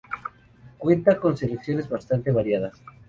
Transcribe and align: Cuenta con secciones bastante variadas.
Cuenta 0.79 1.19
con 1.19 1.37
secciones 1.37 1.87
bastante 1.87 2.31
variadas. 2.31 2.81